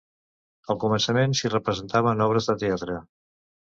Al 0.75 0.79
començament 0.85 1.37
s'hi 1.41 1.53
representaven 1.57 2.29
obres 2.31 2.53
de 2.53 2.61
teatre. 2.67 3.03